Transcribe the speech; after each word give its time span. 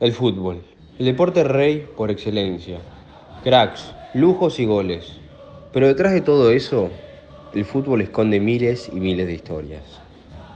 El 0.00 0.12
fútbol, 0.12 0.62
el 0.98 1.04
deporte 1.04 1.44
rey 1.44 1.86
por 1.94 2.10
excelencia. 2.10 2.78
Cracks, 3.44 3.92
lujos 4.14 4.58
y 4.58 4.64
goles. 4.64 5.18
Pero 5.74 5.88
detrás 5.88 6.14
de 6.14 6.22
todo 6.22 6.50
eso, 6.52 6.88
el 7.52 7.66
fútbol 7.66 8.00
esconde 8.00 8.40
miles 8.40 8.88
y 8.90 8.98
miles 8.98 9.26
de 9.26 9.34
historias. 9.34 9.82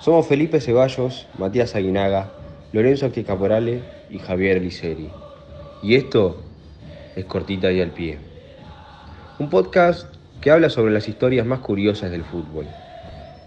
Somos 0.00 0.26
Felipe 0.26 0.62
Ceballos, 0.62 1.26
Matías 1.36 1.74
Aguinaga, 1.74 2.32
Lorenzo 2.72 3.12
Caporale 3.26 3.82
y 4.08 4.18
Javier 4.18 4.62
Liceri. 4.62 5.10
Y 5.82 5.96
esto 5.96 6.40
es 7.14 7.26
Cortita 7.26 7.70
y 7.70 7.82
al 7.82 7.90
Pie. 7.90 8.16
Un 9.38 9.50
podcast 9.50 10.06
que 10.40 10.52
habla 10.52 10.70
sobre 10.70 10.94
las 10.94 11.06
historias 11.06 11.44
más 11.44 11.58
curiosas 11.58 12.10
del 12.10 12.24
fútbol. 12.24 12.64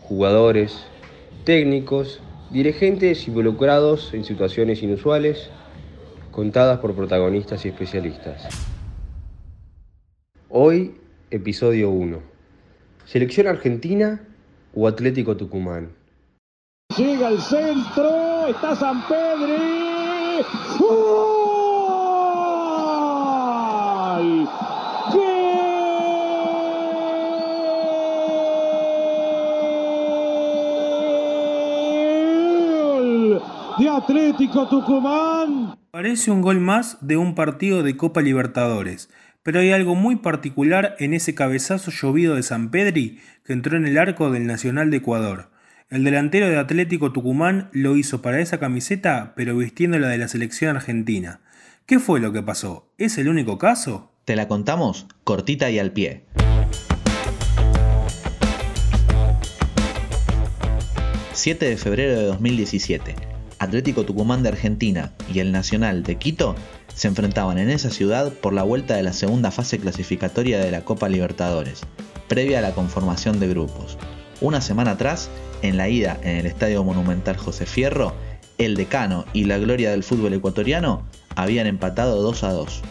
Jugadores, 0.03 0.77
técnicos, 1.43 2.19
dirigentes 2.51 3.27
involucrados 3.27 4.13
en 4.13 4.23
situaciones 4.23 4.83
inusuales 4.83 5.49
contadas 6.37 6.77
por 6.77 6.93
protagonistas 6.93 7.65
y 7.65 7.69
especialistas. 7.69 8.47
Hoy, 10.49 10.95
episodio 11.31 11.89
1. 11.89 12.19
¿Selección 13.05 13.47
argentina 13.47 14.21
o 14.75 14.87
Atlético 14.87 15.35
Tucumán? 15.35 15.89
Llega 16.95 17.29
al 17.29 17.41
centro, 17.41 18.49
está 18.49 18.75
San 18.75 19.01
Pedro. 19.07 19.57
Atlético 34.07 34.69
Tucumán. 34.69 35.77
Parece 35.91 36.31
un 36.31 36.41
gol 36.41 36.61
más 36.61 36.97
de 37.01 37.17
un 37.17 37.35
partido 37.35 37.83
de 37.83 37.97
Copa 37.97 38.21
Libertadores, 38.21 39.09
pero 39.43 39.59
hay 39.59 39.73
algo 39.73 39.95
muy 39.95 40.15
particular 40.15 40.95
en 40.99 41.13
ese 41.13 41.35
cabezazo 41.35 41.91
llovido 41.91 42.35
de 42.35 42.43
San 42.43 42.71
Pedri 42.71 43.19
que 43.43 43.51
entró 43.51 43.75
en 43.75 43.85
el 43.85 43.97
arco 43.97 44.31
del 44.31 44.47
Nacional 44.47 44.91
de 44.91 44.97
Ecuador. 44.97 45.51
El 45.89 46.05
delantero 46.05 46.47
de 46.47 46.57
Atlético 46.57 47.11
Tucumán 47.11 47.67
lo 47.73 47.97
hizo 47.97 48.21
para 48.21 48.39
esa 48.39 48.61
camiseta, 48.61 49.33
pero 49.35 49.57
vistiendo 49.57 49.99
la 49.99 50.07
de 50.07 50.19
la 50.19 50.29
selección 50.29 50.77
argentina. 50.77 51.41
¿Qué 51.85 51.99
fue 51.99 52.21
lo 52.21 52.31
que 52.31 52.41
pasó? 52.41 52.89
¿Es 52.97 53.17
el 53.17 53.27
único 53.27 53.57
caso? 53.57 54.13
Te 54.23 54.37
la 54.37 54.47
contamos 54.47 55.07
cortita 55.25 55.69
y 55.69 55.79
al 55.79 55.91
pie. 55.91 56.23
7 61.33 61.65
de 61.65 61.75
febrero 61.75 62.17
de 62.17 62.25
2017. 62.27 63.26
Atlético 63.59 64.03
Tucumán 64.03 64.43
de 64.43 64.49
Argentina 64.49 65.11
y 65.33 65.39
el 65.39 65.51
Nacional 65.51 66.03
de 66.03 66.17
Quito 66.17 66.55
se 66.93 67.07
enfrentaban 67.07 67.57
en 67.57 67.69
esa 67.69 67.89
ciudad 67.89 68.31
por 68.31 68.53
la 68.53 68.63
vuelta 68.63 68.95
de 68.95 69.03
la 69.03 69.13
segunda 69.13 69.51
fase 69.51 69.79
clasificatoria 69.79 70.59
de 70.59 70.71
la 70.71 70.85
Copa 70.85 71.09
Libertadores, 71.09 71.81
previa 72.27 72.59
a 72.59 72.61
la 72.61 72.73
conformación 72.73 73.39
de 73.39 73.47
grupos. 73.47 73.97
Una 74.41 74.61
semana 74.61 74.91
atrás, 74.91 75.29
en 75.61 75.77
la 75.77 75.89
ida 75.89 76.19
en 76.21 76.37
el 76.37 76.45
Estadio 76.45 76.83
Monumental 76.83 77.37
José 77.37 77.65
Fierro, 77.65 78.13
el 78.57 78.75
decano 78.75 79.25
y 79.33 79.45
la 79.45 79.57
gloria 79.57 79.91
del 79.91 80.03
fútbol 80.03 80.33
ecuatoriano 80.33 81.05
habían 81.35 81.67
empatado 81.67 82.21
2 82.21 82.43
a 82.43 82.51
2. 82.51 82.81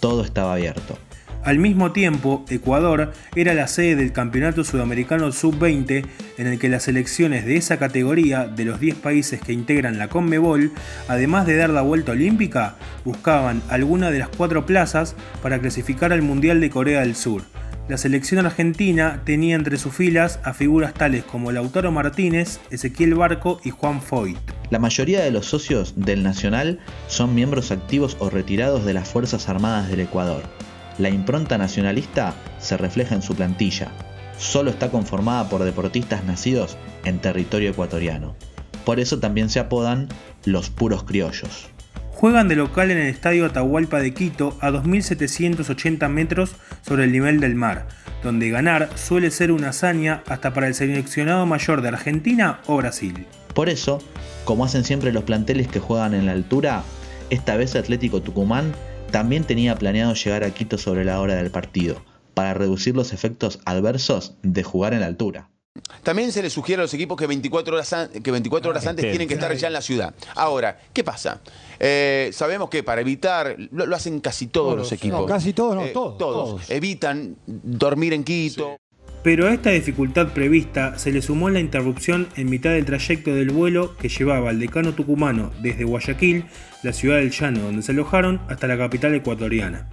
Todo 0.00 0.22
estaba 0.22 0.54
abierto. 0.54 0.98
Al 1.46 1.60
mismo 1.60 1.92
tiempo, 1.92 2.44
Ecuador 2.48 3.12
era 3.36 3.54
la 3.54 3.68
sede 3.68 3.94
del 3.94 4.10
Campeonato 4.10 4.64
Sudamericano 4.64 5.30
Sub-20 5.30 6.04
en 6.38 6.46
el 6.48 6.58
que 6.58 6.68
las 6.68 6.82
selecciones 6.82 7.46
de 7.46 7.56
esa 7.56 7.78
categoría 7.78 8.48
de 8.48 8.64
los 8.64 8.80
10 8.80 8.96
países 8.96 9.40
que 9.40 9.52
integran 9.52 9.96
la 9.96 10.08
CONMEBOL, 10.08 10.72
además 11.06 11.46
de 11.46 11.54
dar 11.56 11.70
la 11.70 11.82
vuelta 11.82 12.10
olímpica, 12.10 12.74
buscaban 13.04 13.62
alguna 13.68 14.10
de 14.10 14.18
las 14.18 14.28
cuatro 14.28 14.66
plazas 14.66 15.14
para 15.40 15.60
clasificar 15.60 16.12
al 16.12 16.20
Mundial 16.20 16.60
de 16.60 16.68
Corea 16.68 17.02
del 17.02 17.14
Sur. 17.14 17.44
La 17.88 17.96
selección 17.96 18.44
argentina 18.44 19.22
tenía 19.24 19.54
entre 19.54 19.76
sus 19.76 19.94
filas 19.94 20.40
a 20.42 20.52
figuras 20.52 20.94
tales 20.94 21.22
como 21.22 21.52
Lautaro 21.52 21.92
Martínez, 21.92 22.58
Ezequiel 22.72 23.14
Barco 23.14 23.60
y 23.62 23.70
Juan 23.70 24.02
Foyt. 24.02 24.36
La 24.70 24.80
mayoría 24.80 25.22
de 25.22 25.30
los 25.30 25.46
socios 25.46 25.94
del 25.94 26.24
Nacional 26.24 26.80
son 27.06 27.36
miembros 27.36 27.70
activos 27.70 28.16
o 28.18 28.30
retirados 28.30 28.84
de 28.84 28.94
las 28.94 29.08
Fuerzas 29.08 29.48
Armadas 29.48 29.88
del 29.88 30.00
Ecuador 30.00 30.42
la 30.98 31.08
impronta 31.08 31.58
nacionalista 31.58 32.34
se 32.58 32.76
refleja 32.76 33.14
en 33.14 33.22
su 33.22 33.34
plantilla. 33.34 33.92
Solo 34.38 34.70
está 34.70 34.90
conformada 34.90 35.48
por 35.48 35.64
deportistas 35.64 36.24
nacidos 36.24 36.76
en 37.04 37.18
territorio 37.18 37.70
ecuatoriano. 37.70 38.36
Por 38.84 39.00
eso 39.00 39.18
también 39.18 39.48
se 39.48 39.60
apodan 39.60 40.08
los 40.44 40.70
puros 40.70 41.04
criollos. 41.04 41.68
Juegan 42.12 42.48
de 42.48 42.56
local 42.56 42.90
en 42.90 42.98
el 42.98 43.08
Estadio 43.08 43.44
Atahualpa 43.44 44.00
de 44.00 44.14
Quito 44.14 44.56
a 44.60 44.70
2.780 44.70 46.08
metros 46.08 46.54
sobre 46.80 47.04
el 47.04 47.12
nivel 47.12 47.40
del 47.40 47.54
mar, 47.54 47.88
donde 48.22 48.48
ganar 48.48 48.88
suele 48.94 49.30
ser 49.30 49.52
una 49.52 49.68
hazaña 49.68 50.22
hasta 50.26 50.54
para 50.54 50.66
el 50.66 50.74
seleccionado 50.74 51.44
mayor 51.44 51.82
de 51.82 51.88
Argentina 51.88 52.60
o 52.66 52.76
Brasil. 52.76 53.26
Por 53.54 53.68
eso, 53.68 53.98
como 54.44 54.64
hacen 54.64 54.84
siempre 54.84 55.12
los 55.12 55.24
planteles 55.24 55.68
que 55.68 55.80
juegan 55.80 56.14
en 56.14 56.24
la 56.24 56.32
altura, 56.32 56.84
esta 57.28 57.56
vez 57.56 57.76
Atlético 57.76 58.22
Tucumán 58.22 58.72
también 59.16 59.44
tenía 59.44 59.74
planeado 59.76 60.12
llegar 60.12 60.44
a 60.44 60.50
Quito 60.50 60.76
sobre 60.76 61.02
la 61.02 61.18
hora 61.22 61.36
del 61.36 61.50
partido, 61.50 62.02
para 62.34 62.52
reducir 62.52 62.94
los 62.94 63.14
efectos 63.14 63.60
adversos 63.64 64.34
de 64.42 64.62
jugar 64.62 64.92
en 64.92 65.00
la 65.00 65.06
altura. 65.06 65.48
También 66.02 66.32
se 66.32 66.42
les 66.42 66.52
sugiere 66.52 66.82
a 66.82 66.84
los 66.84 66.92
equipos 66.92 67.16
que 67.16 67.26
24 67.26 67.76
horas, 67.76 68.10
que 68.22 68.30
24 68.30 68.70
horas 68.70 68.86
antes 68.86 69.08
tienen 69.08 69.26
que 69.26 69.32
estar 69.32 69.54
ya 69.56 69.68
en 69.68 69.72
la 69.72 69.80
ciudad. 69.80 70.14
Ahora, 70.34 70.78
¿qué 70.92 71.02
pasa? 71.02 71.40
Eh, 71.78 72.28
sabemos 72.34 72.68
que 72.68 72.82
para 72.82 73.00
evitar, 73.00 73.56
lo, 73.72 73.96
hacen 73.96 74.20
casi 74.20 74.48
todos, 74.48 74.76
los 74.76 74.92
equipos. 74.92 75.26
casi 75.26 75.54
todos, 75.54 75.76
no, 75.76 75.86
eh, 75.86 75.92
todos, 75.94 76.18
todos, 76.18 76.70
Evitan 76.70 77.38
dormir 77.46 78.12
en 78.12 78.22
Quito. 78.22 78.76
Pero 79.26 79.48
a 79.48 79.52
esta 79.52 79.70
dificultad 79.70 80.28
prevista 80.28 80.96
se 81.00 81.10
le 81.10 81.20
sumó 81.20 81.50
la 81.50 81.58
interrupción 81.58 82.28
en 82.36 82.48
mitad 82.48 82.70
del 82.70 82.84
trayecto 82.84 83.34
del 83.34 83.50
vuelo 83.50 83.96
que 83.96 84.08
llevaba 84.08 84.50
al 84.50 84.60
decano 84.60 84.92
tucumano 84.92 85.50
desde 85.60 85.82
Guayaquil, 85.82 86.44
la 86.84 86.92
ciudad 86.92 87.16
del 87.16 87.32
llano 87.32 87.58
donde 87.58 87.82
se 87.82 87.90
alojaron, 87.90 88.40
hasta 88.48 88.68
la 88.68 88.78
capital 88.78 89.16
ecuatoriana. 89.16 89.88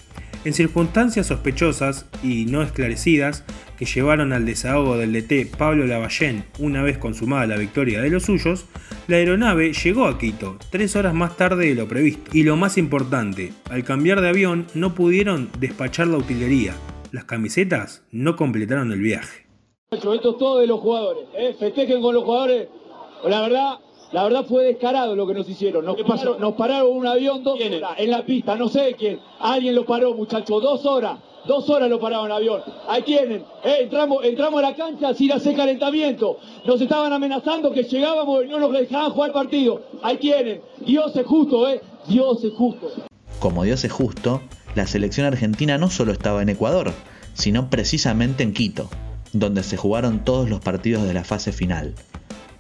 En 0.46 0.54
circunstancias 0.54 1.26
sospechosas 1.26 2.06
y 2.22 2.46
no 2.46 2.62
esclarecidas 2.62 3.44
que 3.76 3.86
llevaron 3.86 4.34
al 4.34 4.46
desahogo 4.46 4.98
del 4.98 5.14
DT 5.14 5.58
Pablo 5.58 5.88
Lavallén 5.88 6.44
una 6.60 6.84
vez 6.84 7.00
consumada 7.00 7.48
la 7.48 7.58
victoria 7.58 8.04
de 8.04 8.12
los 8.12 8.26
suyos, 8.26 8.68
la 9.08 9.16
aeronave 9.16 9.74
llegó 9.74 10.06
a 10.06 10.20
Quito 10.20 10.60
tres 10.70 10.96
horas 10.96 11.16
más 11.16 11.38
tarde 11.38 11.70
de 11.70 11.74
lo 11.74 11.88
previsto. 11.88 12.30
Y 12.34 12.44
lo 12.44 12.56
más 12.56 12.78
importante, 12.78 13.52
al 13.72 13.84
cambiar 13.84 14.22
de 14.22 14.30
avión 14.30 14.68
no 14.76 14.94
pudieron 14.94 15.50
despachar 15.60 16.06
la 16.06 16.18
utilería, 16.18 16.76
las 17.14 17.26
camisetas 17.26 18.02
no 18.12 18.36
completaron 18.36 18.92
el 18.92 19.00
viaje. 19.00 19.46
Esto 19.92 20.16
es 20.16 20.22
todo 20.22 20.58
de 20.58 20.66
los 20.66 20.80
jugadores, 20.80 21.26
¿eh? 21.36 21.56
festejen 21.58 22.02
con 22.02 22.16
los 22.16 22.24
jugadores. 22.24 22.70
La 23.26 23.42
verdad, 23.42 23.78
la 24.12 24.24
verdad 24.24 24.46
fue 24.46 24.64
descarado 24.64 25.16
lo 25.16 25.28
que 25.28 25.36
nos 25.36 25.48
hicieron. 25.48 25.86
Nos, 25.86 25.96
pararon, 26.02 26.42
nos 26.42 26.54
pararon 26.56 26.98
un 26.98 27.06
avión 27.06 27.44
dos 27.44 27.60
horas 27.62 27.92
en 28.00 28.10
la 28.10 28.26
pista, 28.26 28.56
no 28.56 28.68
sé 28.68 28.96
quién. 28.98 29.20
Alguien 29.40 29.76
lo 29.76 29.86
paró, 29.86 30.16
muchachos, 30.16 30.60
dos 30.64 30.84
horas. 30.88 31.20
Dos 31.46 31.70
horas 31.70 31.88
lo 31.88 32.00
pararon 32.00 32.26
el 32.26 32.32
avión. 32.32 32.62
Ahí 32.88 33.04
tienen. 33.04 33.46
¿eh? 33.64 33.82
entramos, 33.82 34.26
entramos 34.26 34.64
a 34.64 34.70
la 34.72 34.76
cancha 34.76 35.14
sin 35.14 35.32
hacer 35.34 35.56
calentamiento. 35.56 36.40
Nos 36.66 36.82
estaban 36.82 37.14
amenazando 37.14 37.72
que 37.72 37.84
llegábamos 37.84 38.46
y 38.46 38.48
no 38.48 38.60
nos 38.60 38.72
dejaban 38.72 39.12
jugar 39.12 39.30
el 39.30 39.34
partido. 39.34 39.82
Ahí 40.02 40.18
tienen. 40.18 40.62
Dios 40.84 41.16
es 41.16 41.28
justo, 41.28 41.70
¿eh? 41.70 41.80
Dios 42.08 42.44
es 42.44 42.54
justo. 42.54 42.90
Como 43.40 43.64
Dios 43.64 43.84
es 43.84 43.92
justo, 43.92 44.42
la 44.76 44.88
selección 44.88 45.28
argentina 45.28 45.78
no 45.78 45.90
solo 45.90 46.12
estaba 46.12 46.42
en 46.42 46.50
Ecuador, 46.50 46.94
sino 47.34 47.70
precisamente 47.70 48.44
en 48.44 48.54
Quito, 48.54 48.90
donde 49.32 49.64
se 49.64 49.78
jugaron 49.78 50.24
todos 50.24 50.50
los 50.50 50.62
partidos 50.62 51.04
de 51.04 51.14
la 51.14 51.24
fase 51.24 51.52
final. 51.52 51.96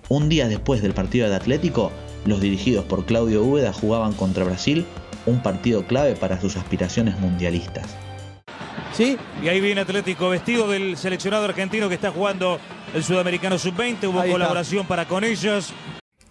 Un 0.09 0.29
día 0.29 0.47
después 0.47 0.81
del 0.81 0.93
partido 0.93 1.29
de 1.29 1.35
Atlético, 1.35 1.91
los 2.25 2.41
dirigidos 2.41 2.85
por 2.85 3.05
Claudio 3.05 3.43
Úbeda 3.43 3.73
jugaban 3.73 4.13
contra 4.13 4.43
Brasil, 4.43 4.85
un 5.25 5.41
partido 5.41 5.85
clave 5.85 6.15
para 6.15 6.39
sus 6.39 6.57
aspiraciones 6.57 7.19
mundialistas. 7.19 7.87
Sí, 8.93 9.17
y 9.41 9.47
ahí 9.47 9.59
viene 9.59 9.81
Atlético 9.81 10.29
vestido 10.29 10.67
del 10.67 10.97
seleccionado 10.97 11.45
argentino 11.45 11.89
que 11.89 11.95
está 11.95 12.11
jugando 12.11 12.59
el 12.93 13.03
Sudamericano 13.03 13.57
Sub-20, 13.57 14.07
hubo 14.07 14.23
colaboración 14.23 14.85
para 14.85 15.07
con 15.07 15.23
ellos. 15.23 15.73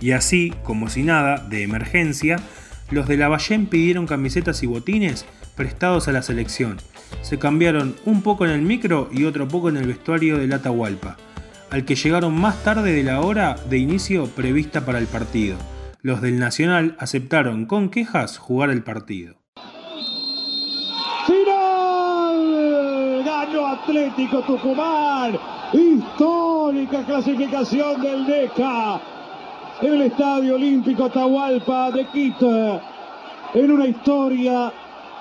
Y 0.00 0.12
así, 0.12 0.52
como 0.62 0.88
si 0.88 1.02
nada, 1.02 1.38
de 1.38 1.62
emergencia, 1.62 2.37
los 2.90 3.08
de 3.08 3.17
Lavallén 3.17 3.67
pidieron 3.67 4.06
camisetas 4.06 4.62
y 4.62 4.67
botines 4.67 5.25
prestados 5.54 6.08
a 6.08 6.12
la 6.12 6.22
selección. 6.22 6.78
Se 7.20 7.38
cambiaron 7.38 7.94
un 8.04 8.22
poco 8.22 8.44
en 8.44 8.50
el 8.52 8.62
micro 8.62 9.08
y 9.12 9.25
otro 9.25 9.49
poco 9.49 9.69
en 9.69 9.76
el 9.76 9.87
vestuario 9.87 10.38
del 10.38 10.52
Atahualpa, 10.52 11.16
al 11.70 11.84
que 11.84 11.94
llegaron 11.94 12.38
más 12.38 12.62
tarde 12.64 12.93
de 12.93 13.02
la 13.02 13.20
hora 13.20 13.56
de 13.69 13.78
inicio 13.78 14.26
prevista 14.26 14.84
para 14.84 14.99
el 14.99 15.06
partido. 15.06 15.56
Los 16.00 16.20
del 16.20 16.38
Nacional 16.38 16.96
aceptaron 16.99 17.66
con 17.66 17.88
quejas 17.88 18.38
jugar 18.38 18.70
el 18.70 18.82
partido. 18.82 19.37
¡Final! 21.26 23.22
Ganó 23.25 23.66
Atlético 23.69 24.43
Tucumán. 24.43 25.38
Histórica 25.72 27.04
clasificación 27.06 28.02
del 28.02 28.26
DECA 28.26 29.00
en 29.81 29.94
el 29.94 30.02
Estadio 30.02 30.56
Olímpico 30.56 31.04
Atahualpa 31.04 31.90
de 31.90 32.06
Quito. 32.08 32.81
en 33.54 33.70
una 33.70 33.87
historia 33.87 34.72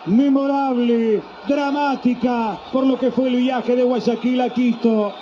memorable, 0.05 1.21
dramática, 1.47 2.59
por 2.71 2.85
lo 2.85 2.97
que 2.97 3.11
fue 3.11 3.27
el 3.29 3.37
viaje 3.37 3.75
de 3.75 3.83
Guayaquil 3.83 4.41
a 4.41 4.49
Quito. 4.49 5.13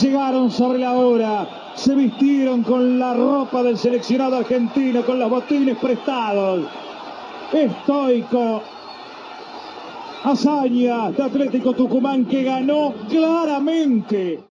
Llegaron 0.00 0.50
sobre 0.50 0.78
la 0.78 0.92
hora, 0.92 1.72
se 1.74 1.94
vistieron 1.94 2.62
con 2.62 2.98
la 2.98 3.14
ropa 3.14 3.62
del 3.62 3.76
seleccionado 3.76 4.36
argentino, 4.36 5.04
con 5.04 5.18
los 5.18 5.28
botines 5.28 5.76
prestados. 5.78 6.66
Estoico. 7.52 8.62
Hazaña 10.22 11.10
de 11.12 11.22
Atlético 11.22 11.72
Tucumán 11.72 12.26
que 12.26 12.42
ganó 12.44 12.94
claramente. 13.08 14.44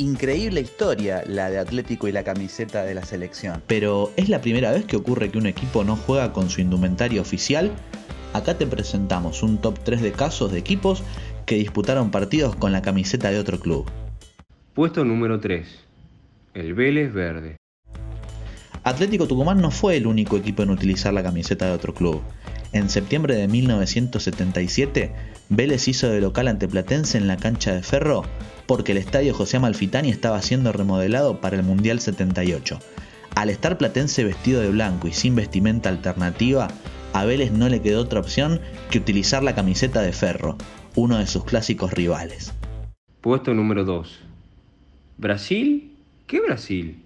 Increíble 0.00 0.62
historia 0.62 1.22
la 1.26 1.50
de 1.50 1.58
Atlético 1.58 2.08
y 2.08 2.12
la 2.12 2.24
camiseta 2.24 2.84
de 2.84 2.94
la 2.94 3.04
selección. 3.04 3.62
Pero 3.66 4.12
¿es 4.16 4.30
la 4.30 4.40
primera 4.40 4.70
vez 4.70 4.86
que 4.86 4.96
ocurre 4.96 5.30
que 5.30 5.36
un 5.36 5.46
equipo 5.46 5.84
no 5.84 5.94
juega 5.94 6.32
con 6.32 6.48
su 6.48 6.62
indumentaria 6.62 7.20
oficial? 7.20 7.70
Acá 8.32 8.56
te 8.56 8.66
presentamos 8.66 9.42
un 9.42 9.58
top 9.58 9.78
3 9.84 10.00
de 10.00 10.12
casos 10.12 10.52
de 10.52 10.58
equipos 10.58 11.02
que 11.44 11.56
disputaron 11.56 12.10
partidos 12.10 12.56
con 12.56 12.72
la 12.72 12.80
camiseta 12.80 13.30
de 13.30 13.38
otro 13.38 13.60
club. 13.60 13.90
Puesto 14.72 15.04
número 15.04 15.38
3. 15.38 15.68
El 16.54 16.72
Vélez 16.72 17.12
Verde. 17.12 17.56
Atlético 18.82 19.26
Tucumán 19.26 19.60
no 19.60 19.70
fue 19.70 19.98
el 19.98 20.06
único 20.06 20.38
equipo 20.38 20.62
en 20.62 20.70
utilizar 20.70 21.12
la 21.12 21.22
camiseta 21.22 21.66
de 21.66 21.72
otro 21.72 21.92
club. 21.92 22.22
En 22.72 22.88
septiembre 22.88 23.34
de 23.34 23.48
1977, 23.48 25.12
Vélez 25.48 25.88
hizo 25.88 26.08
de 26.08 26.20
local 26.20 26.46
ante 26.46 26.68
Platense 26.68 27.18
en 27.18 27.26
la 27.26 27.36
cancha 27.36 27.74
de 27.74 27.82
Ferro 27.82 28.24
porque 28.66 28.92
el 28.92 28.98
estadio 28.98 29.34
José 29.34 29.56
Amalfitani 29.56 30.10
estaba 30.10 30.40
siendo 30.40 30.70
remodelado 30.72 31.40
para 31.40 31.56
el 31.56 31.64
Mundial 31.64 31.98
78. 31.98 32.78
Al 33.34 33.50
estar 33.50 33.76
Platense 33.76 34.22
vestido 34.22 34.60
de 34.60 34.70
blanco 34.70 35.08
y 35.08 35.12
sin 35.12 35.34
vestimenta 35.34 35.88
alternativa, 35.88 36.68
a 37.12 37.24
Vélez 37.24 37.50
no 37.50 37.68
le 37.68 37.82
quedó 37.82 38.02
otra 38.02 38.20
opción 38.20 38.60
que 38.88 38.98
utilizar 38.98 39.42
la 39.42 39.56
camiseta 39.56 40.02
de 40.02 40.12
Ferro, 40.12 40.56
uno 40.94 41.18
de 41.18 41.26
sus 41.26 41.44
clásicos 41.44 41.92
rivales. 41.92 42.52
Puesto 43.20 43.52
número 43.54 43.84
2. 43.84 44.20
¿Brasil? 45.18 45.96
¿Qué 46.28 46.40
Brasil? 46.40 47.02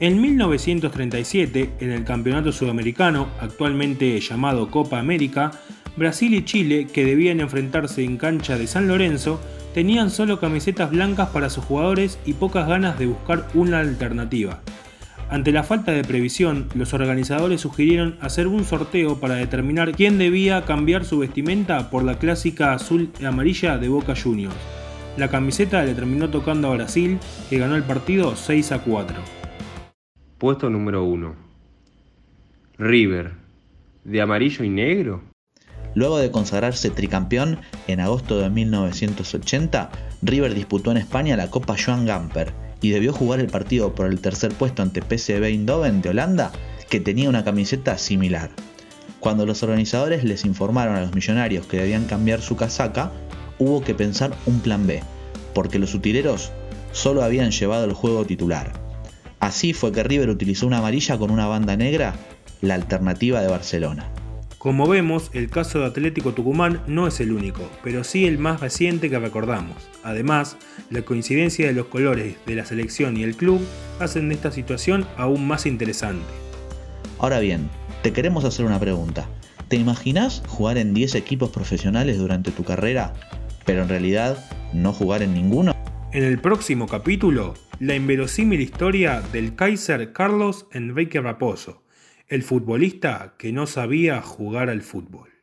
En 0.00 0.20
1937, 0.20 1.70
en 1.80 1.90
el 1.90 2.04
Campeonato 2.04 2.52
Sudamericano, 2.52 3.26
actualmente 3.40 4.20
llamado 4.20 4.70
Copa 4.70 5.00
América, 5.00 5.50
Brasil 5.96 6.34
y 6.34 6.44
Chile, 6.44 6.86
que 6.86 7.04
debían 7.04 7.40
enfrentarse 7.40 8.04
en 8.04 8.16
cancha 8.16 8.56
de 8.56 8.68
San 8.68 8.86
Lorenzo, 8.86 9.40
tenían 9.74 10.10
solo 10.10 10.38
camisetas 10.38 10.92
blancas 10.92 11.30
para 11.30 11.50
sus 11.50 11.64
jugadores 11.64 12.20
y 12.24 12.34
pocas 12.34 12.68
ganas 12.68 12.96
de 12.96 13.06
buscar 13.06 13.48
una 13.54 13.80
alternativa. 13.80 14.60
Ante 15.30 15.50
la 15.50 15.64
falta 15.64 15.90
de 15.90 16.04
previsión, 16.04 16.68
los 16.76 16.94
organizadores 16.94 17.60
sugirieron 17.60 18.18
hacer 18.20 18.46
un 18.46 18.64
sorteo 18.64 19.18
para 19.18 19.34
determinar 19.34 19.90
quién 19.90 20.16
debía 20.16 20.64
cambiar 20.64 21.04
su 21.04 21.18
vestimenta 21.18 21.90
por 21.90 22.04
la 22.04 22.20
clásica 22.20 22.72
azul 22.72 23.10
y 23.20 23.24
amarilla 23.24 23.78
de 23.78 23.88
Boca 23.88 24.14
Juniors. 24.14 24.54
La 25.16 25.26
camiseta 25.26 25.82
le 25.82 25.94
terminó 25.94 26.30
tocando 26.30 26.68
a 26.68 26.76
Brasil, 26.76 27.18
que 27.50 27.58
ganó 27.58 27.74
el 27.74 27.82
partido 27.82 28.36
6 28.36 28.70
a 28.70 28.78
4. 28.78 29.47
Puesto 30.38 30.70
número 30.70 31.02
1. 31.02 31.34
River. 32.78 33.32
¿De 34.04 34.20
amarillo 34.20 34.64
y 34.64 34.68
negro? 34.68 35.20
Luego 35.96 36.18
de 36.18 36.30
consagrarse 36.30 36.90
tricampeón 36.90 37.58
en 37.88 37.98
agosto 37.98 38.38
de 38.38 38.48
1980, 38.48 39.90
River 40.22 40.54
disputó 40.54 40.92
en 40.92 40.98
España 40.98 41.36
la 41.36 41.50
Copa 41.50 41.74
Joan 41.76 42.06
Gamper 42.06 42.52
y 42.80 42.90
debió 42.90 43.12
jugar 43.12 43.40
el 43.40 43.48
partido 43.48 43.96
por 43.96 44.06
el 44.06 44.20
tercer 44.20 44.52
puesto 44.54 44.80
ante 44.80 45.02
PSV 45.02 45.42
Eindhoven 45.42 46.02
de 46.02 46.10
Holanda, 46.10 46.52
que 46.88 47.00
tenía 47.00 47.28
una 47.28 47.42
camiseta 47.42 47.98
similar. 47.98 48.50
Cuando 49.18 49.44
los 49.44 49.64
organizadores 49.64 50.22
les 50.22 50.44
informaron 50.44 50.94
a 50.94 51.00
los 51.00 51.16
millonarios 51.16 51.66
que 51.66 51.78
debían 51.78 52.04
cambiar 52.04 52.42
su 52.42 52.54
casaca, 52.54 53.10
hubo 53.58 53.82
que 53.82 53.96
pensar 53.96 54.30
un 54.46 54.60
plan 54.60 54.86
B, 54.86 55.02
porque 55.52 55.80
los 55.80 55.94
utileros 55.94 56.52
solo 56.92 57.24
habían 57.24 57.50
llevado 57.50 57.86
el 57.86 57.92
juego 57.92 58.24
titular. 58.24 58.87
Así 59.40 59.72
fue 59.72 59.92
que 59.92 60.02
River 60.02 60.30
utilizó 60.30 60.66
una 60.66 60.78
amarilla 60.78 61.16
con 61.18 61.30
una 61.30 61.46
banda 61.46 61.76
negra, 61.76 62.14
la 62.60 62.74
alternativa 62.74 63.40
de 63.40 63.48
Barcelona. 63.48 64.10
Como 64.58 64.88
vemos, 64.88 65.30
el 65.34 65.50
caso 65.50 65.78
de 65.78 65.86
Atlético 65.86 66.32
Tucumán 66.32 66.82
no 66.88 67.06
es 67.06 67.20
el 67.20 67.30
único, 67.30 67.62
pero 67.84 68.02
sí 68.02 68.26
el 68.26 68.38
más 68.38 68.60
reciente 68.60 69.08
que 69.08 69.20
recordamos. 69.20 69.76
Además, 70.02 70.56
la 70.90 71.02
coincidencia 71.02 71.68
de 71.68 71.74
los 71.74 71.86
colores 71.86 72.34
de 72.44 72.56
la 72.56 72.64
selección 72.64 73.16
y 73.16 73.22
el 73.22 73.36
club 73.36 73.60
hacen 74.00 74.28
de 74.28 74.34
esta 74.34 74.50
situación 74.50 75.06
aún 75.16 75.46
más 75.46 75.64
interesante. 75.64 76.26
Ahora 77.20 77.38
bien, 77.38 77.70
te 78.02 78.12
queremos 78.12 78.44
hacer 78.44 78.64
una 78.64 78.80
pregunta. 78.80 79.28
¿Te 79.68 79.76
imaginas 79.76 80.42
jugar 80.48 80.76
en 80.76 80.92
10 80.92 81.14
equipos 81.14 81.50
profesionales 81.50 82.18
durante 82.18 82.50
tu 82.50 82.64
carrera, 82.64 83.12
pero 83.64 83.82
en 83.82 83.88
realidad 83.88 84.44
no 84.72 84.92
jugar 84.92 85.22
en 85.22 85.34
ninguno? 85.34 85.72
En 86.12 86.24
el 86.24 86.40
próximo 86.40 86.88
capítulo, 86.88 87.54
la 87.80 87.94
inverosímil 87.94 88.60
historia 88.60 89.20
del 89.32 89.54
Kaiser 89.54 90.12
Carlos 90.12 90.66
Enrique 90.72 91.20
Raposo, 91.20 91.84
el 92.26 92.42
futbolista 92.42 93.36
que 93.38 93.52
no 93.52 93.68
sabía 93.68 94.20
jugar 94.20 94.68
al 94.68 94.82
fútbol. 94.82 95.37